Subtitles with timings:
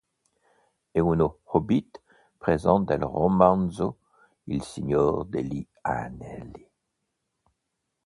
[0.89, 1.91] È uno Hobbit
[2.43, 3.85] presente nel romanzo
[4.45, 6.67] "Il Signore degli Anelli".